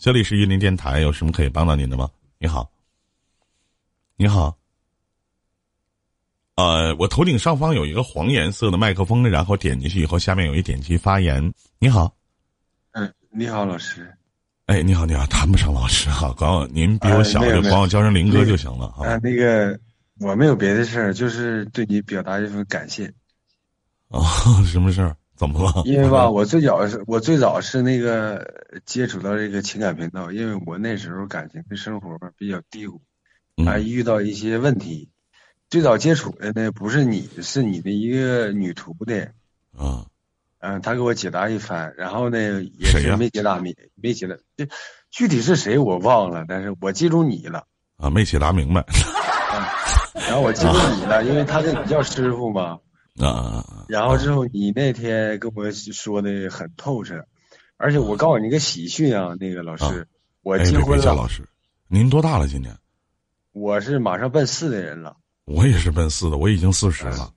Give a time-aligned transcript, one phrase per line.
[0.00, 2.08] 这里是玉林电台，有什么可以帮到您的吗？
[2.38, 2.72] 你好，
[4.16, 4.56] 你好。
[6.56, 11.52] 呃，我头顶上方有一个黄颜色的麦克风，然后点进去以后，下面有一点击发言。
[11.78, 12.16] 你好，
[12.92, 14.10] 嗯，你好，老师。
[14.64, 19.18] 哎，你好，你好，谈不上老师哈，管我您比我小，就管我叫声林哥就行了啊。
[19.22, 19.78] 那个
[20.18, 23.04] 我没有别的事儿，就是对你表达一份感谢。
[24.08, 24.22] 啊，
[24.64, 25.14] 什么事儿？
[25.40, 25.82] 怎么了？
[25.86, 28.46] 因为吧， 我最早是我最早是那个
[28.84, 33.00] 接触到这个情感频道，因为我那时候感情的生活吧比较低谷，
[33.64, 35.08] 还遇到一些问题。
[35.70, 39.28] 最早接触的呢不是你，是你的一个女徒弟。
[39.74, 40.04] 啊。
[40.58, 44.68] 嗯，他给我解答一番，然后呢也是没解答明，没解答，这
[45.10, 47.66] 具体是谁我忘了，但是我记住你了。
[47.96, 48.84] 啊，没解答明白。
[50.12, 52.78] 然后我记住你了，因为他跟你叫师傅嘛。
[53.18, 57.26] 啊，然后之后你那天跟我说的很透彻，
[57.76, 60.06] 而且我告诉你个喜讯啊，那个老师，
[60.42, 61.14] 我结婚了。
[61.14, 61.46] 老师，
[61.88, 62.46] 您多大了？
[62.46, 62.76] 今年？
[63.52, 65.16] 我是马上奔四的人了。
[65.44, 67.32] 我也是奔四的，我已经四十了。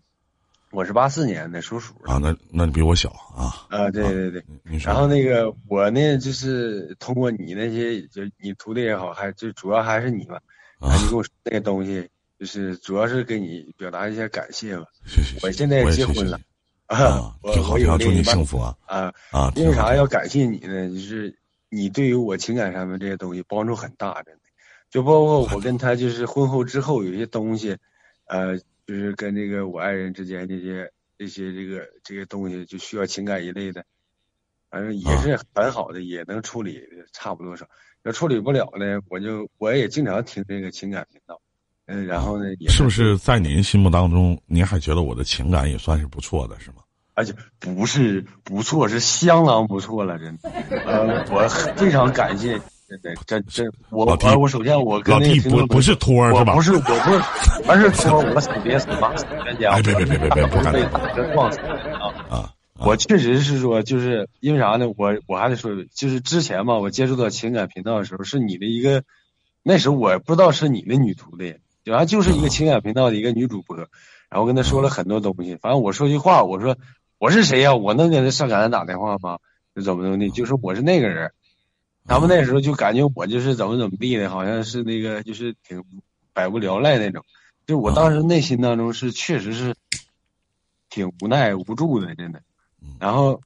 [0.72, 1.96] 我是八四年的，属鼠。
[2.04, 3.68] 啊，那那你比我小啊。
[3.70, 4.44] 啊，对对对。
[4.84, 10.40] 然后那个我呢，就是通过你那些，就你徒弟也好，还就主要还是你吧。
[10.80, 10.96] 啊。
[10.96, 12.08] 你给我说那个东西。
[12.44, 14.86] 就是主要是给你表达一下感谢吧。
[15.42, 16.38] 我现在结婚了，
[16.88, 18.78] 啊，挺好，挺好，祝你幸福啊！
[18.86, 19.54] 啊啊！
[19.56, 20.90] 因为啥要感谢你呢？
[20.90, 24.42] 就是你对于我情感上面这些东西帮助很大，真的。
[24.90, 27.78] 就包括我跟他就是婚后之后有些东西，
[28.26, 33.86] 呃，就是跟这个我爱人之间这些这些这个这些东西就需要情感一类的，
[34.70, 37.70] 反正也是很好的，也能处理差不多少。
[38.04, 41.40] 要处理不了呢，我就我也经常听这个情感频道。
[41.86, 42.46] 嗯，然后呢？
[42.70, 46.78] 是不是在您心目当中，您还觉得我的情感也算是不错的，是吗？
[47.16, 50.50] 而且不是不错，是相当不错了，真的。
[50.86, 56.56] 呃，我非常感谢，真的，真真我我我首先我跟那个不不是托是吧？
[56.56, 57.22] 不是，我不是，
[57.68, 59.72] 而是托，我死别死吧，死冤家。
[59.72, 62.54] 哎，别别别别别，不敢被打个撞死啊啊！
[62.80, 64.88] 我确实是说，就是因为啥呢？
[64.98, 69.04] 我我还得说，就是之前嘛，我接触到情感频道的时候，是你的一个，
[69.62, 71.58] 那时候我不知道是你的女徒弟。
[71.84, 73.76] 然后就是一个情感频道的一个女主播，
[74.30, 75.56] 然后跟她说了很多东西。
[75.58, 76.78] 反正我说句话，我说
[77.18, 77.76] 我是谁呀？
[77.76, 79.40] 我能给她上赶打电话吗？
[79.76, 81.32] 就怎么怎么的，就是我是那个人。
[82.06, 85.84] 他们那时候就感觉我就是怎么怎么地的，好像是那个就是挺
[86.34, 87.24] 百无聊赖那种。
[87.66, 89.76] 就我当时内心当中是确实是
[90.90, 92.42] 挺无奈无助的，真的。
[93.00, 93.42] 然后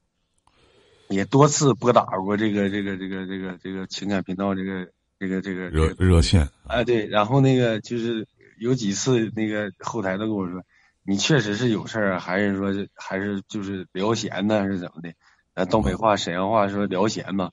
[1.08, 4.88] 也多次拨打过这个这个这个这个这个情感频道这个。
[5.18, 8.26] 这个这个热热线啊，对，然后那个就是
[8.58, 10.62] 有几次那个后台都跟我说，
[11.04, 15.12] 你确实是有事儿，还是说还是就是聊闲呢，还是怎么的？
[15.54, 17.50] 咱东北话、沈阳话说聊闲嘛。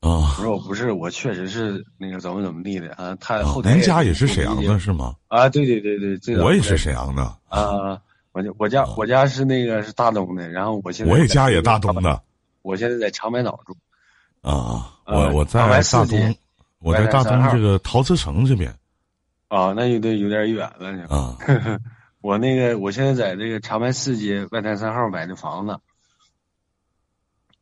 [0.00, 3.16] 啊，我说我不是，我确实是那个怎么怎么地的啊。
[3.20, 5.14] 他后台您家也是沈阳的是吗？
[5.28, 8.00] 啊，对对对对，这我也是沈阳的啊。
[8.32, 12.22] 我我家我家是那个是大东的，然后我现在我也家也大东的，
[12.62, 13.76] 我现在在长白岛住。
[14.42, 16.36] 啊，我我在大东。
[16.80, 18.74] 我在大东这个陶瓷城这边，
[19.48, 21.06] 啊，那有点有点远了呢。
[21.08, 21.36] 啊，
[22.22, 25.78] 我那个我现在在这个长白四街外滩三号买的房子，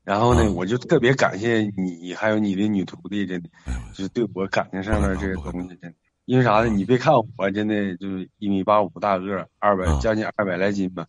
[0.04, 3.48] 然后呢，我就特别感谢你，还有你的女徒弟，真的，
[3.92, 5.92] 就是对我感情上面这个东西，真的，
[6.24, 6.68] 因为啥呢？
[6.68, 11.06] 你别看我真的就是一米八五大个，二百将近二百来斤吧，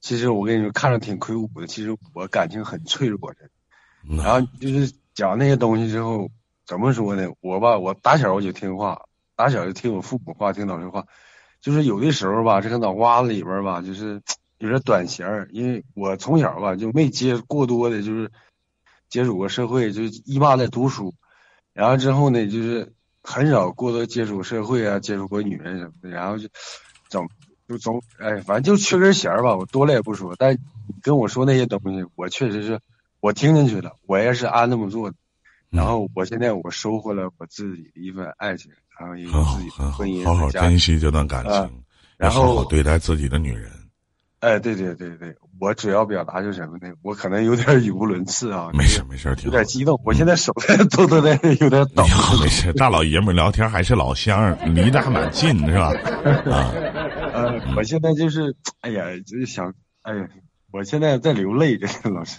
[0.00, 3.48] 其实我跟你说，看着挺魁梧的，其实我感情很脆弱的。
[4.16, 6.28] 然后就是讲那些东西之后。
[6.66, 7.28] 怎么说呢？
[7.40, 9.02] 我吧，我打小我就听话，
[9.36, 11.06] 打小就听我父母话，听老师话。
[11.60, 14.20] 就是有的时候吧，这个脑瓜子里边吧，就是
[14.58, 15.48] 有点短弦儿。
[15.52, 18.30] 因为我从小吧就没接过多的，就是
[19.08, 21.14] 接触过社会，就一妈在读书。
[21.72, 22.92] 然后之后呢，就是
[23.22, 26.10] 很少过多接触社会啊，接触过女人什么的。
[26.10, 26.48] 然后就
[27.10, 27.28] 总
[27.68, 29.56] 就总哎，反正就缺根弦儿吧。
[29.56, 30.56] 我多了也不说，但
[31.00, 32.80] 跟我说那些东西，我确实是
[33.20, 35.16] 我听进去了，我也是按那么做的。
[35.72, 38.70] 然后我现在我收获了我自己的一份爱情，
[39.00, 41.82] 然后一个自己的婚姻，好好珍惜这段感情，
[42.18, 43.70] 然后好好对待自己的女人。
[44.40, 46.92] 哎，对对对对，我主要表达就是什么呢？
[47.02, 50.52] 我可能有点语无伦次啊， 没事没事，有点激动，我现在手
[50.90, 52.04] 都都在有点抖。
[52.40, 55.92] 没事，大老爷们聊天还是老乡，离得还蛮近，是吧？
[56.50, 56.74] 啊，
[57.32, 59.72] 呃，我现在就是，哎呀，就是想，
[60.02, 60.28] 哎呀，
[60.72, 62.38] 我现在在流泪，这老师。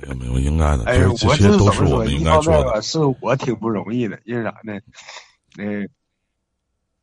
[0.00, 0.84] 没有没有，应该的。
[0.84, 2.80] 哎，这些都是我们应该做的。
[2.82, 4.78] 是我挺不容易的，因为啥呢？
[5.56, 5.64] 那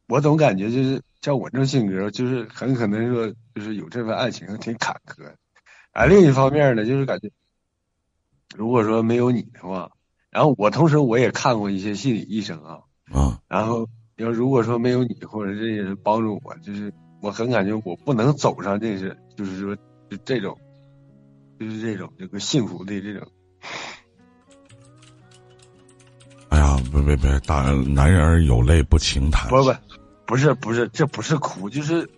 [0.07, 5.33] 我总感觉就是像我这种性格，就是很可能说，就是有这份爱情挺坎坷。
[5.91, 7.29] 啊，另一方面呢，就是感觉
[8.55, 9.91] 如果说没有你的话，
[10.29, 12.79] 然后我同时我也看过一些心理医生啊，
[13.11, 13.87] 啊，然后
[14.17, 19.75] 要如果说没有你或者这些人帮助我，就是我很感觉我不能走上这些，就是说
[20.09, 20.57] 就这种，
[21.59, 23.27] 就是这种这个幸福的这种。
[26.49, 29.49] 哎呀，别别别，大男人有泪不轻弹。
[29.49, 29.73] 不不，
[30.25, 32.09] 不是不是，这不是哭，就是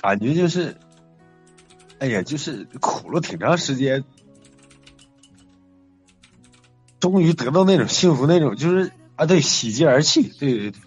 [0.00, 0.76] 感觉就是，
[1.98, 4.04] 哎呀，就是苦了挺长时间，
[7.00, 10.80] 终于得到那种幸福，那种就是啊，对，喜极而泣，对对对。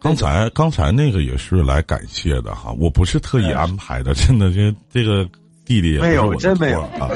[0.00, 5.26] 刚才刚才那个也是来感谢的哈，我不是特意安排的，真的，这这个
[5.64, 7.08] 弟弟没有，真没有啊。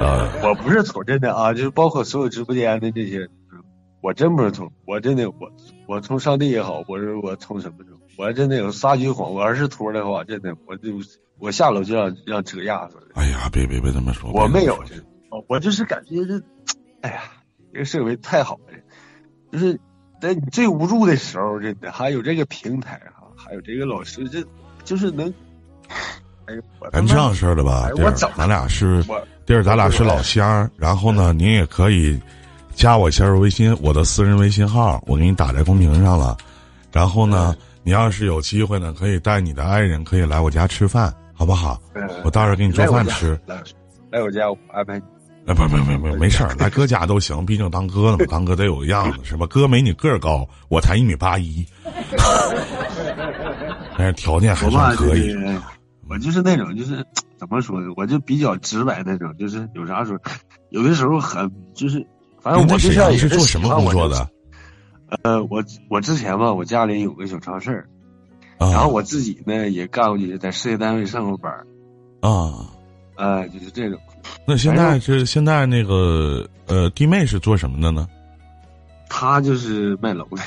[0.00, 3.28] 啊，我不是错，真的啊，就是包括所有直播间的这些。
[4.02, 5.52] 我真不是图，我真的我
[5.86, 10.88] 我从上帝也好，我是我从什么的，我真的有撒句谎，我要是托的话，真的我就
[11.38, 13.02] 我下楼就让让车压死了。
[13.12, 14.94] 哎呀，别别别这么说，我没有这，
[15.48, 16.40] 我就是感觉这，
[17.02, 17.20] 哎呀，
[17.74, 18.72] 这个社会太好了，
[19.52, 19.78] 就是
[20.18, 24.42] 在你最无助的时候，真的还有这个平台哈，还有这个老师，这
[24.82, 25.34] 就是能，
[26.92, 29.02] 咱这样式的吧，弟儿，咱俩是
[29.46, 32.20] 弟儿，咱俩是老乡，然后呢，您也可以。
[32.72, 36.34] 加我一下微信，我的私人微信号，我给你打在公屏上了。
[36.90, 41.78] 然后呢，你要是有机会呢，可以带你的爱人，可以来我家吃饭，好不好？
[42.24, 43.38] 我到时候给你做饭吃。
[43.44, 43.56] 来，
[44.10, 44.94] 来我家我安排。
[45.46, 49.46] 哎，不不不不，没事儿，来哥家都行，毕竟当哥的嘛，当哥得有个样子，是吧？
[49.46, 51.66] 哥没你个儿高，我才一米八一，
[53.98, 55.36] 但是条件还算可以。
[56.10, 57.06] 我就是那种，就是
[57.38, 57.86] 怎么说呢？
[57.96, 60.18] 我就比较直白那种，就是有啥说，
[60.70, 62.06] 有的时候很就是。
[62.42, 64.26] 反正我之前是做什么工作的？
[65.22, 67.86] 呃，我我之前吧，我家里有个小超市，
[68.58, 71.52] 然后我自己呢也干过去，在事业单位上过班
[72.20, 72.66] 啊，
[73.16, 74.00] 呃，就是这种。
[74.46, 78.08] 那现在是现在那个呃，弟妹是做什么的呢？
[79.10, 80.42] 他就是卖楼的。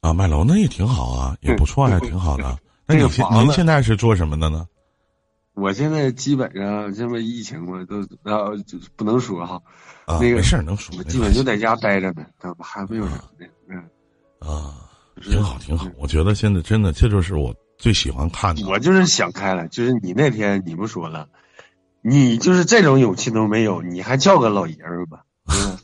[0.00, 2.56] 啊，卖楼那也挺好啊，也不错，还挺好的。
[2.86, 4.64] 那你您现在是做什么的呢？
[5.54, 9.60] 我现在基本上这么疫情嘛，都啊就是不能说哈。
[10.04, 12.26] 啊，那个没事能说，基本就在家待着呢，
[12.58, 13.78] 还没有什么的，嗯，
[14.40, 14.74] 啊，
[15.20, 15.86] 挺好挺好。
[15.96, 18.66] 我觉得现在真的，这就是我最喜欢看的。
[18.66, 21.28] 我就是想开了，就是你那天你不说了，
[22.00, 25.24] 你就是这种勇气都没有，你还叫个老爷们儿吧？
[25.46, 25.78] 嗯，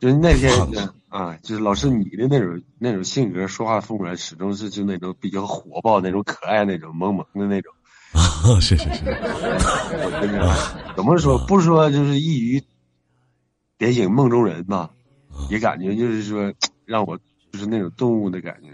[0.00, 0.52] 就是那天
[1.08, 7.72] 啊，就是老师你的那种那种性格，说话风格始终是就那种比较火爆、那种可爱、那种萌萌的那种。
[8.16, 9.20] 啊，谢谢谢谢。
[10.94, 11.38] 怎么说？
[11.46, 12.62] 不说就是一语。
[13.78, 14.90] 点醒梦中人吧，
[15.50, 16.52] 也感觉就是说，
[16.84, 17.18] 让我
[17.50, 18.68] 就是那种动物的感觉。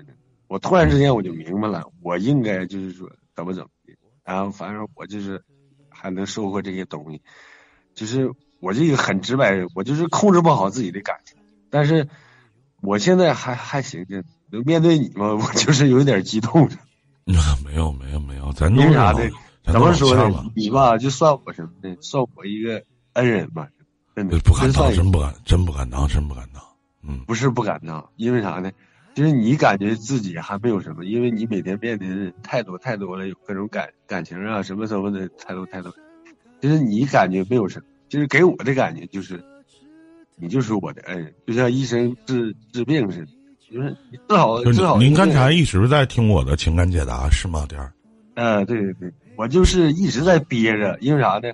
[0.49, 3.95] 我突然之间我就明白了，我应该就是说怎么怎么的。
[4.23, 5.43] 然后反正我就是
[5.89, 7.23] 还能收获这些东西。
[7.95, 8.31] 就是
[8.61, 11.39] 我这个很直白人，我就是控制不好自己的感情。
[11.71, 12.07] 但是
[12.83, 14.05] 我现在还还行，
[14.53, 16.69] 就面对你嘛，我就是有点激动。
[17.65, 19.29] 没有没有没有，咱因为啥的？
[19.65, 20.51] 怎么说呢？
[20.57, 22.83] 你吧，就算我什么的，算我一个
[23.13, 23.69] 恩人吧。
[24.15, 26.63] 不敢当，真不敢，真不敢当，真不敢当。
[27.03, 28.73] 嗯，不是不敢当，因为啥呢？
[29.15, 35.95] 就是你感觉自己还没有什么，因为你每天面临的太多太多了，有各种感感情啊，什么什么的，太多太多。
[36.61, 39.45] 就是你感觉没有什么，就是给我的感觉就是，
[40.35, 43.33] 你就是我的恩人，就像医生治治病似的，
[43.71, 43.97] 就是
[44.29, 44.99] 最好最好。
[44.99, 47.93] 您刚才一直在听我的情感解答是吗，点儿？
[48.35, 51.53] 嗯，对对对，我就是一直在憋着，因为啥呢？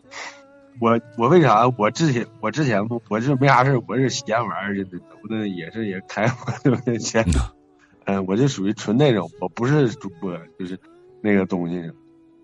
[0.81, 7.25] 我我为啥我之前我之前不我是没啥事我是闲玩儿的，都的也是也开我钱，
[8.07, 10.77] 嗯，我就属于纯那种，我不是主播，就是
[11.21, 11.81] 那个东西，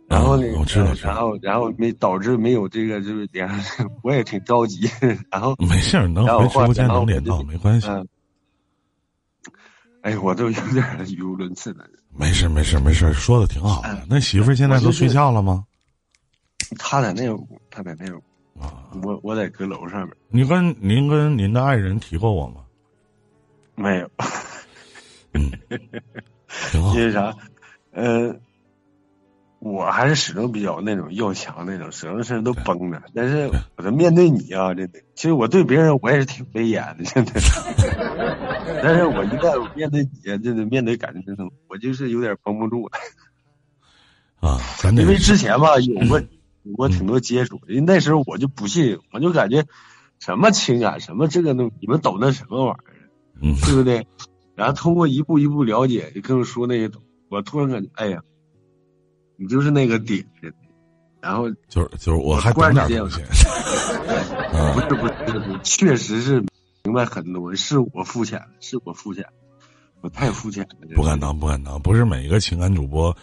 [0.09, 0.47] 然后呢，
[1.03, 3.51] 然后然后没导致没有这个就是点，
[4.03, 4.89] 我也挺着急，
[5.31, 7.89] 然后没事能回直播间能连到没关系，
[10.03, 11.85] 哎，我都有点语无伦次了。
[12.17, 14.05] 没事没事没事，说的挺好的。
[14.09, 15.65] 那媳妇儿现在都睡觉了吗？
[16.79, 18.23] 他在那屋，他在那屋
[18.61, 20.17] 啊，我我在阁楼上面。
[20.29, 22.63] 你跟您跟您的爱人提过我吗？
[23.75, 24.11] 没有。
[25.33, 25.51] 嗯，
[26.71, 26.95] 挺好。
[26.95, 27.35] 因为啥？
[27.93, 28.35] 呃，
[29.61, 33.03] 我还是始终比较那种要强那种，什么事都绷着。
[33.15, 37.33] 但是我在面对你啊，真的，其实我对别人我也是挺威严的，真的。
[38.83, 40.11] 但是我一旦面对你，
[40.43, 42.93] 真的面对感情这种，我就是有点绷不住了。
[44.41, 44.59] 啊，
[44.97, 46.21] 因为之前吧有过。
[46.63, 49.65] 有过挺多接触，因为那时候我就不信，我就感觉
[50.19, 52.85] 什么情感，什么这个东，你们懂那什么玩意儿，
[53.41, 54.07] 嗯，对不对？
[54.57, 56.91] 然后通过一步一步了解，就跟我说那些，
[57.31, 58.21] 我突然感觉，哎呀，
[59.41, 60.23] 你就是那个点，
[61.23, 63.23] 然后就是就是我还管点东西，
[64.75, 66.45] 不是不是，确实是
[66.85, 69.25] 明白很多，是我肤浅，是我肤浅，
[70.03, 70.69] 我太肤浅了。
[70.95, 73.17] 不敢当，不敢当，不是每一个情感主播，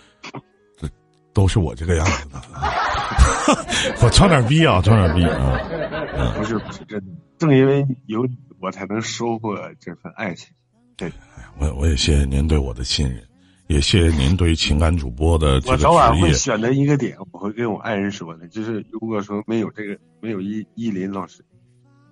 [0.76, 0.90] 这
[1.34, 2.42] 都是我这个样子的。
[4.02, 6.34] 我装点逼啊，装点逼啊！
[6.36, 10.50] 不是不是真的，正因为有你，我才能收获这份爱情。
[10.98, 11.12] 对，
[11.60, 13.24] 我我也谢谢您对我的信任，
[13.68, 21.44] 也谢谢您对情感主播的这个我早晚会选择一个点，我会跟我爱人说的，就是如果说没有这个，没有依依林老师。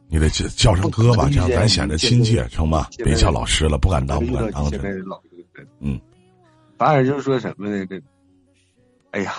[0.07, 2.89] 你得叫叫声哥吧，这样咱显得亲切，成吧？
[2.97, 4.69] 别叫老师了，不敢当，不敢当。
[4.69, 5.19] 现在老
[5.79, 5.99] 嗯，
[6.77, 7.85] 反而就是说什么呢？
[7.87, 7.99] 这，
[9.11, 9.33] 哎呀，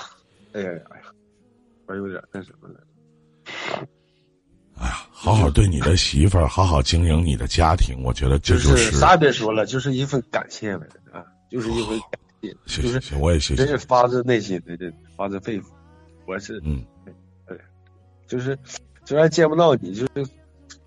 [0.52, 1.04] 哎呀，哎呀，
[1.86, 2.80] 我有点那什么了。
[4.78, 12.10] 哎呀，好好对你的媳妇儿，好好经营你的家庭，我觉得这就是啥也别说了，就是一份感谢呗啊，就是一回感
[12.66, 15.64] 谢，就是我也谢谢，真是发自内心的，这发自肺腑。
[16.26, 16.84] 我是嗯，
[17.46, 17.56] 对，
[18.26, 18.58] 就是
[19.04, 20.26] 虽然见不到你，就是。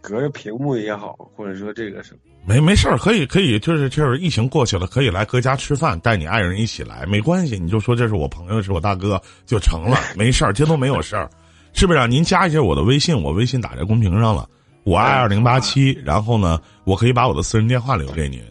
[0.01, 11.29] 隔着屏幕也好，或者说这个什么，没没事儿，可以可以，就是就是疫情过去了，可以来哥家吃饭，带你爱人一起来，没关系，你就说这是我朋友，是我大哥就成了，没事儿，这都没有事儿，
[11.73, 11.99] 是不是？
[11.99, 14.49] 啊您加一下我的微信，我微信打在公屏上了，
[14.83, 18.41] 我爱二零八七，然后呢，我可以把我的私人电话留给您，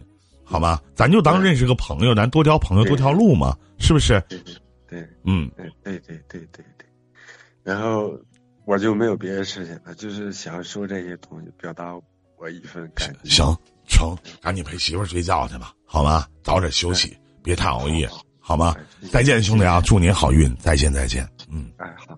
[0.49, 0.81] 好吗？
[0.95, 4.21] 咱就当认识个朋友，咱多交朋友多条路嘛，是不是？
[4.29, 4.55] 对对
[4.89, 6.87] 对，嗯，对对对对对对，
[7.63, 8.19] 然后。
[8.69, 11.99] 我就没有别的事情了，就是想说这些东西，表达
[12.37, 13.31] 我一份感激。
[13.31, 16.27] 行成，赶紧陪媳妇睡觉去吧，好吗？
[16.43, 18.07] 早点休息，别太熬夜，
[18.39, 18.77] 好吗？
[19.11, 19.81] 再见，兄弟啊！
[19.81, 21.27] 祝您好运，再见，再见。
[21.49, 22.15] 嗯，哎好。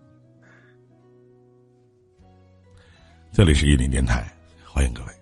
[3.30, 4.28] 这里是一林电台，
[4.66, 5.19] 欢迎各位。